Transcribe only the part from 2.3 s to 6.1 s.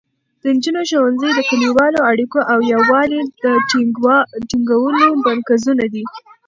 او یووالي د ټینګولو مرکزونه دي.